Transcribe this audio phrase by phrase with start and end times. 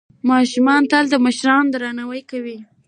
[0.29, 2.57] ماشومان تل د مشرانو درناوی کوي.